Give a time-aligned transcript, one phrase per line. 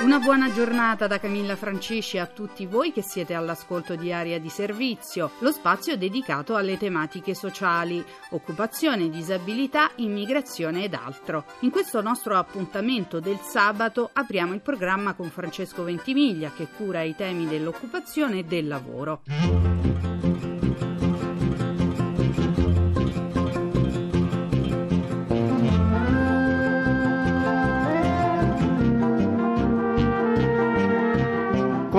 [0.00, 4.48] Una buona giornata da Camilla Francisci a tutti voi che siete all'ascolto di Area di
[4.48, 11.44] Servizio, lo spazio dedicato alle tematiche sociali, occupazione, disabilità, immigrazione ed altro.
[11.60, 17.14] In questo nostro appuntamento del sabato apriamo il programma con Francesco Ventimiglia che cura i
[17.14, 19.20] temi dell'occupazione e del lavoro.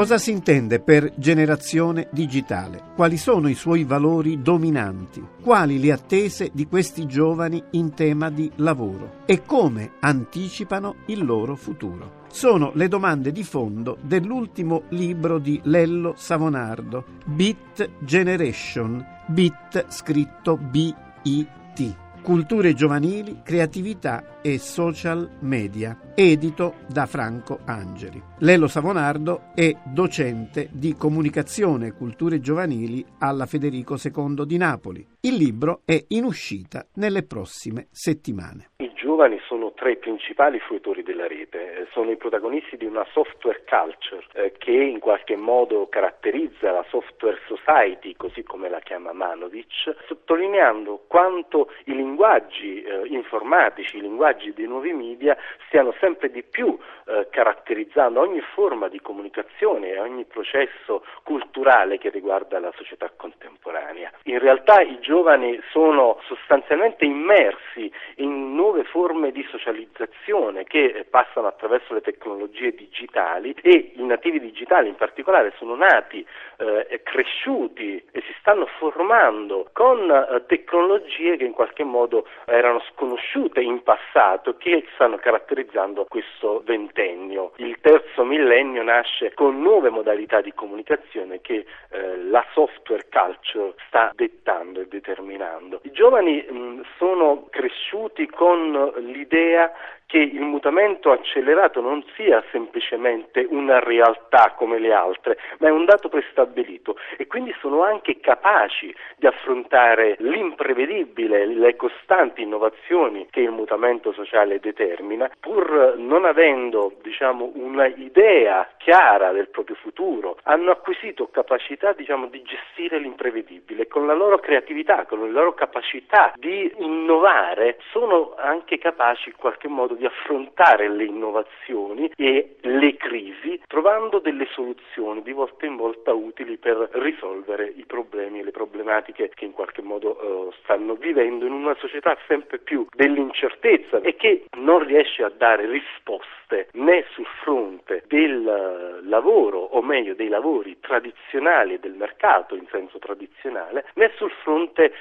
[0.02, 2.82] Cosa si intende per generazione digitale?
[2.96, 5.24] Quali sono i suoi valori dominanti?
[5.40, 9.18] Quali le attese di questi giovani in tema di lavoro?
[9.28, 12.24] E come anticipano il loro futuro?
[12.32, 21.96] Sono le domande di fondo dell'ultimo libro di Lello Savonardo, Bit Generation, Bit scritto B-I-T.
[22.24, 28.31] Culture giovanili, creatività e social media, edito da Franco Angeli.
[28.44, 35.06] Lelo Savonardo è docente di comunicazione e culture giovanili alla Federico II di Napoli.
[35.22, 38.72] Il libro è in uscita nelle prossime settimane.
[38.78, 43.06] I giovani sono tra i principali fruitori della rete, eh, sono i protagonisti di una
[43.12, 49.14] software culture eh, che in qualche modo caratterizza la software society, così come la chiama
[49.14, 56.44] Manovic, sottolineando quanto i linguaggi eh, informatici, i linguaggi dei nuovi media stiano sempre di
[56.44, 63.12] più eh, caratterizzando ogni forma di comunicazione e ogni processo culturale che riguarda la società
[63.16, 64.12] contemporanea.
[64.24, 71.94] In realtà i giovani sono sostanzialmente immersi in nuove forme di socializzazione che passano attraverso
[71.94, 76.26] le tecnologie digitali e i nativi digitali in particolare sono nati,
[76.62, 83.62] eh, cresciuti e si stanno formando con eh, tecnologie che in qualche modo erano sconosciute
[83.62, 87.54] in passato che stanno caratterizzando questo ventennio.
[87.58, 94.12] Il terzo millennio nasce con nuove modalità di comunicazione che eh, la software culture sta
[94.14, 95.80] dettando e determinando.
[95.84, 99.72] I giovani mh, sono cresciuti con l'idea
[100.12, 105.86] che il mutamento accelerato non sia semplicemente una realtà come le altre, ma è un
[105.86, 106.98] dato prestabilito.
[107.16, 114.60] E quindi sono anche capaci di affrontare l'imprevedibile, le costanti innovazioni che il mutamento sociale
[114.60, 122.26] determina, pur non avendo diciamo, una idea chiara del proprio futuro, hanno acquisito capacità diciamo,
[122.26, 123.88] di gestire l'imprevedibile.
[123.88, 129.70] Con la loro creatività, con la loro capacità di innovare, sono anche capaci in qualche
[129.70, 136.14] modo di affrontare le innovazioni e le crisi trovando delle soluzioni di volta in volta
[136.14, 141.46] utili per risolvere i problemi e le problematiche che in qualche modo uh, stanno vivendo
[141.46, 147.26] in una società sempre più dell'incertezza e che non riesce a dare risposte né sul
[147.42, 154.32] fronte del lavoro o meglio dei lavori tradizionali del mercato in senso tradizionale né sul
[154.44, 154.94] fronte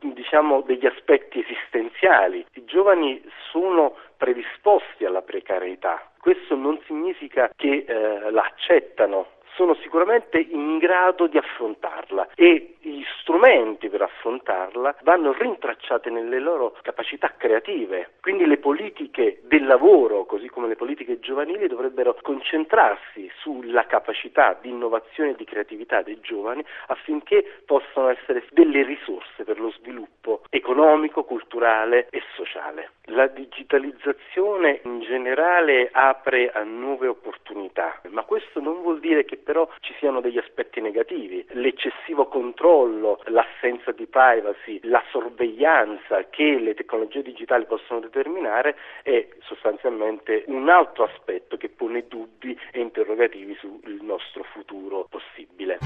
[0.00, 2.44] diciamo degli aspetti esistenziali.
[2.54, 6.10] I giovani sono predisposti alla precarietà.
[6.20, 13.88] Questo non significa che eh, l'accettano sono sicuramente in grado di affrontarla e gli strumenti
[13.88, 18.14] per affrontarla vanno rintracciati nelle loro capacità creative.
[18.20, 24.70] Quindi le politiche del lavoro, così come le politiche giovanili, dovrebbero concentrarsi sulla capacità di
[24.70, 31.24] innovazione e di creatività dei giovani affinché possano essere delle risorse per lo sviluppo economico,
[31.24, 32.90] culturale e sociale.
[33.10, 39.68] La digitalizzazione in generale apre a nuove opportunità, ma questo non vuol dire che però
[39.80, 47.22] ci siano degli aspetti negativi, l'eccessivo controllo, l'assenza di privacy, la sorveglianza che le tecnologie
[47.22, 54.42] digitali possono determinare è sostanzialmente un altro aspetto che pone dubbi e interrogativi sul nostro
[54.44, 55.78] futuro possibile.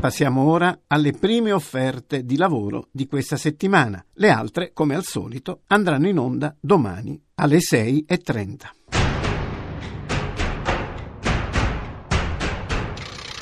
[0.00, 4.04] Passiamo ora alle prime offerte di lavoro di questa settimana.
[4.16, 8.83] Le altre, come al solito, andranno in onda domani alle 6.30.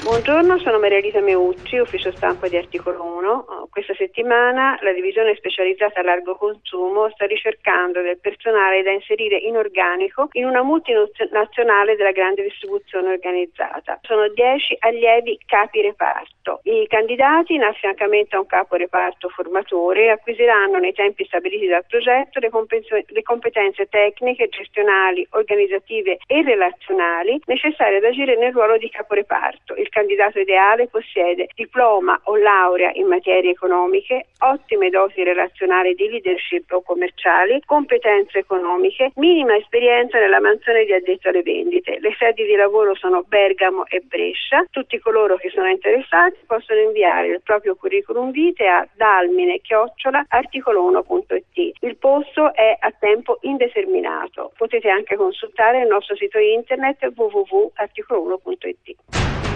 [0.02, 3.68] Buongiorno, sono Maria Rita Meucci, ufficio stampa di Articolo 1.
[3.70, 9.56] Questa settimana la divisione specializzata a largo consumo sta ricercando del personale da inserire in
[9.56, 14.00] organico in una multinazionale della grande distribuzione organizzata.
[14.02, 16.60] Sono 10 allievi capi reparto.
[16.64, 22.40] I candidati, in affiancamento a un capo reparto formatore, acquisiranno nei tempi stabiliti dal progetto
[22.40, 28.90] le, competenze, le competenze tecniche, gestionali, organizzative e relazionali necessarie ad agire nel ruolo di
[28.90, 29.76] capo reparto.
[29.76, 36.68] Il candidato ideale possiede diploma o laurea in materie economiche, ottime doti relazionali di leadership
[36.72, 42.00] o commerciali, competenze economiche, minima esperienza nella mansione di addetto alle vendite.
[42.00, 44.64] Le sedi di lavoro sono Bergamo e Brescia.
[44.70, 51.76] Tutti coloro che sono interessati possono inviare il proprio curriculum vitae a dalmine-articolo1.it.
[51.80, 54.50] Il posto è a tempo indeterminato.
[54.56, 59.51] Potete anche consultare il nostro sito internet www.articolo1.it.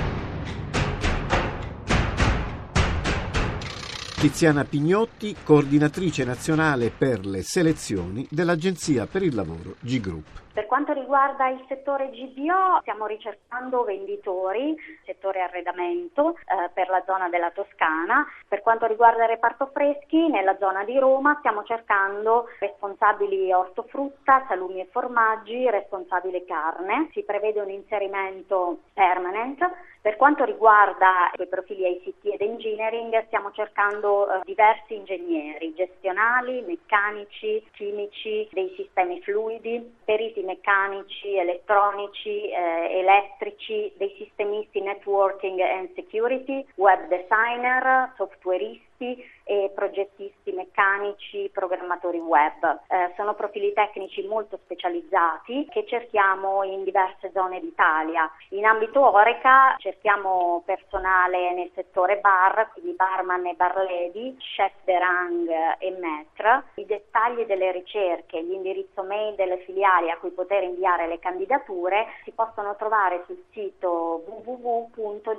[4.18, 10.44] Tiziana Pignotti, coordinatrice nazionale per le selezioni dell'Agenzia per il Lavoro G Group.
[10.56, 14.74] Per quanto riguarda il settore GBO stiamo ricercando venditori,
[15.04, 18.26] settore arredamento eh, per la zona della Toscana.
[18.48, 24.80] Per quanto riguarda il reparto freschi nella zona di Roma stiamo cercando responsabili ortofrutta, salumi
[24.80, 27.10] e formaggi, responsabile carne.
[27.12, 29.60] Si prevede un inserimento permanent.
[30.06, 37.60] Per quanto riguarda i profili ICT ed engineering stiamo cercando eh, diversi ingegneri gestionali, meccanici,
[37.72, 47.08] chimici, dei sistemi fluidi, periti meccanici, elettronici, eh, elettrici, dei sistemisti networking and security, web
[47.08, 52.80] designer, softwareisti e progettisti meccanici, programmatori web.
[52.88, 58.30] Eh, sono profili tecnici molto specializzati che cerchiamo in diverse zone d'Italia.
[58.50, 64.98] In ambito Oreca cerchiamo personale nel settore bar, quindi barman e bar lady, chef de
[64.98, 66.64] rang e maître.
[66.74, 72.32] I dettagli delle ricerche, l'indirizzo mail delle filiali a cui poter inviare le candidature si
[72.32, 75.34] possono trovare sul sito www.group.it.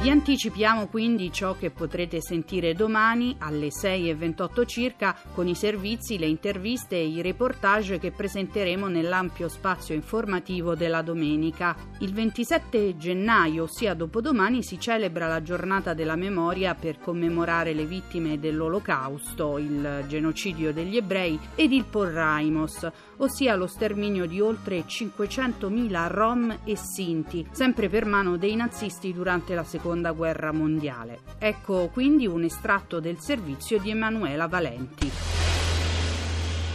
[0.00, 6.24] Vi anticipiamo quindi ciò che potrete sentire domani alle 6.28 circa con i servizi, le
[6.24, 11.76] interviste e i reportage che presenteremo nell'ampio spazio informativo della domenica.
[11.98, 18.40] Il 27 gennaio, ossia dopodomani, si celebra la giornata della memoria per commemorare le vittime
[18.40, 22.88] dell'Olocausto, il genocidio degli ebrei ed il Porraimos,
[23.18, 29.54] ossia lo sterminio di oltre 500.000 rom e sinti, sempre per mano dei nazisti durante
[29.54, 31.18] la seconda seconda guerra mondiale.
[31.38, 35.10] Ecco quindi un estratto del servizio di Emanuela Valenti.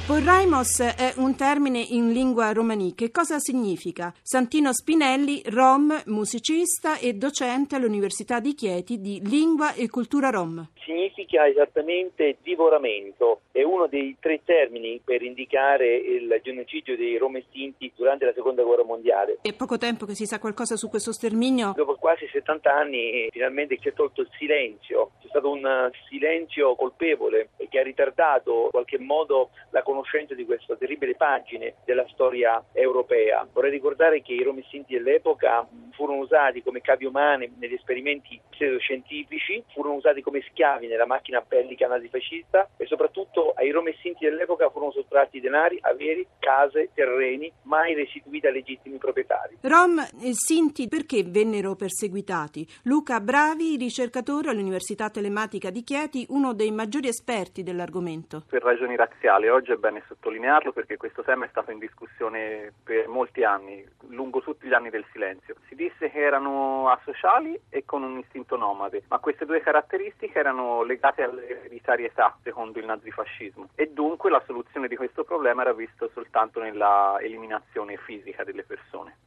[0.06, 2.94] Porraimos è un termine in lingua romani.
[2.94, 4.14] Che cosa significa?
[4.22, 10.68] Santino Spinelli, rom, musicista e docente all'Università di Chieti di Lingua e Cultura Rom.
[10.86, 17.92] Significa esattamente divoramento, è uno dei tre termini per indicare il genocidio dei rom estinti
[17.96, 19.40] durante la seconda guerra mondiale.
[19.42, 21.74] È poco tempo che si sa qualcosa su questo sterminio?
[21.76, 27.50] Dopo quasi 70 anni finalmente si è tolto il silenzio, c'è stato un silenzio colpevole
[27.68, 33.48] che ha ritardato in qualche modo la conoscenza di queste terribili pagine della storia europea.
[33.52, 39.64] Vorrei ricordare che i rom estinti dell'epoca furono usati come cavi umani negli esperimenti pseudoscientifici,
[39.74, 44.92] furono usati come schiavi nella macchina bellica nazifascista e soprattutto ai rom estinti dell'epoca furono
[44.92, 49.58] sottratti denari, averi, case, terreni, mai restituiti ai legittimi proprietari.
[49.62, 52.68] Rom e Sinti perché vennero perseguitati?
[52.84, 58.44] Luca Bravi, ricercatore all'Università Telematica di Chieti, uno dei maggiori esperti dell'argomento.
[58.48, 63.08] Per ragioni razziali, oggi è bene sottolinearlo perché questo tema è stato in discussione per
[63.08, 65.56] molti anni, lungo tutti gli anni del silenzio.
[65.68, 70.65] Si disse che erano asociali e con un istinto nomade, ma queste due caratteristiche erano
[70.84, 76.60] legate all'ereditarietà secondo il nazifascismo e dunque la soluzione di questo problema era vista soltanto
[76.60, 79.18] nella eliminazione fisica delle persone.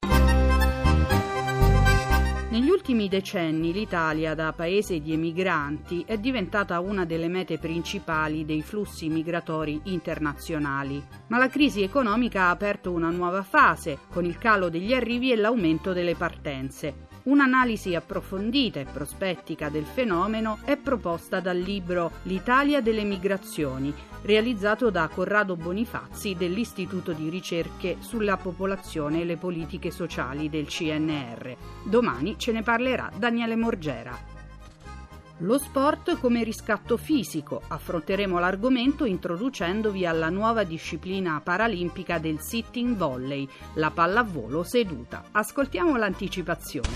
[2.50, 8.62] Negli ultimi decenni l'Italia, da paese di emigranti, è diventata una delle mete principali dei
[8.62, 11.00] flussi migratori internazionali.
[11.28, 15.36] Ma la crisi economica ha aperto una nuova fase, con il calo degli arrivi e
[15.36, 17.07] l'aumento delle partenze.
[17.24, 25.08] Un'analisi approfondita e prospettica del fenomeno è proposta dal libro L'Italia delle migrazioni, realizzato da
[25.08, 31.56] Corrado Bonifazzi dell'Istituto di ricerche sulla popolazione e le politiche sociali del CNR.
[31.84, 34.37] Domani ce ne parlerà Daniele Morgera.
[35.42, 37.62] Lo sport come riscatto fisico.
[37.68, 45.26] Affronteremo l'argomento introducendovi alla nuova disciplina paralimpica del sitting volley, la pallavolo seduta.
[45.30, 46.88] Ascoltiamo l'anticipazione.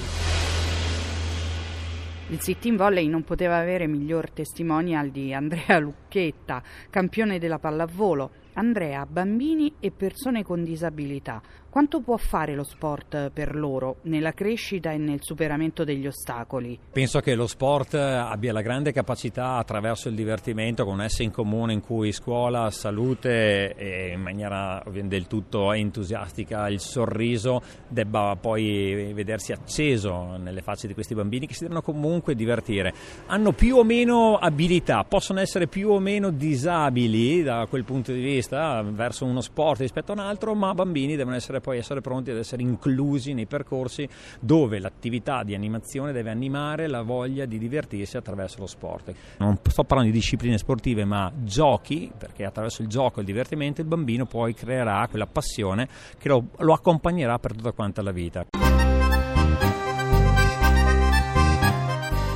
[2.30, 8.30] Il sitting volley non poteva avere miglior testimonial di Andrea Lucchetta, campione della pallavolo.
[8.54, 11.40] Andrea, bambini e persone con disabilità,
[11.71, 16.78] quanto può fare lo sport per loro nella crescita e nel superamento degli ostacoli?
[16.92, 21.73] Penso che lo sport abbia la grande capacità attraverso il divertimento con esse in comune
[21.73, 29.52] in cui scuola, salute e in maniera del tutto entusiastica il sorriso debba poi vedersi
[29.52, 32.92] acceso nelle facce di questi bambini che si devono comunque divertire.
[33.28, 38.21] Hanno più o meno abilità, possono essere più o meno disabili da quel punto di
[38.21, 42.30] vista verso uno sport rispetto a un altro, ma bambini devono essere poi essere pronti
[42.30, 44.08] ad essere inclusi nei percorsi
[44.40, 49.12] dove l'attività di animazione deve animare la voglia di divertirsi attraverso lo sport.
[49.38, 53.80] Non sto parlando di discipline sportive, ma giochi, perché attraverso il gioco e il divertimento
[53.80, 58.81] il bambino poi creerà quella passione che lo, lo accompagnerà per tutta quanta la vita.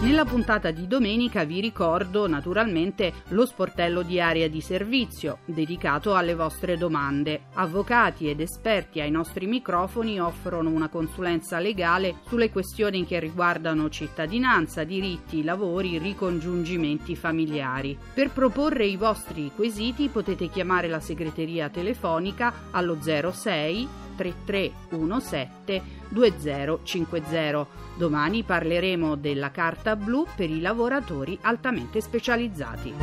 [0.06, 6.36] Nella puntata di domenica vi ricordo naturalmente lo sportello di area di servizio dedicato alle
[6.36, 7.46] vostre domande.
[7.54, 14.84] Avvocati ed esperti ai nostri microfoni offrono una consulenza legale sulle questioni che riguardano cittadinanza,
[14.84, 17.98] diritti, lavori, ricongiungimenti familiari.
[18.14, 27.66] Per proporre i vostri quesiti potete chiamare la segreteria telefonica allo 06 3317 2050.
[27.96, 32.94] Domani parleremo della carta blu per i lavoratori altamente specializzati.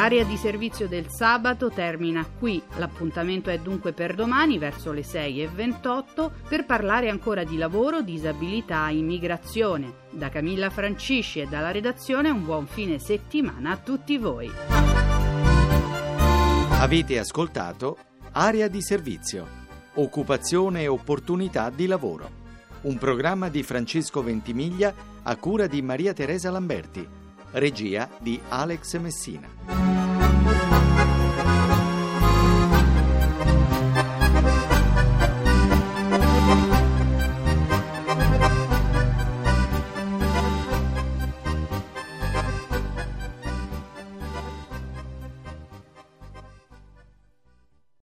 [0.00, 2.62] Area di servizio del sabato termina qui.
[2.78, 9.92] L'appuntamento è dunque per domani verso le 6.28 per parlare ancora di lavoro, disabilità, immigrazione.
[10.08, 14.50] Da Camilla Francisci e dalla redazione un buon fine settimana a tutti voi.
[16.78, 17.98] Avete ascoltato
[18.32, 19.44] Area di servizio.
[19.94, 22.30] Occupazione e opportunità di lavoro.
[22.82, 27.06] Un programma di Francesco Ventimiglia a cura di Maria Teresa Lamberti.
[27.50, 29.89] Regia di Alex Messina.